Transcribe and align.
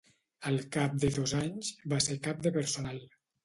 Al 0.51 0.55
cap 0.75 0.95
de 1.03 1.11
dos 1.19 1.35
anys, 1.41 1.71
va 1.95 2.03
ser 2.09 2.19
cap 2.27 2.45
de 2.49 2.57
personal. 2.61 3.03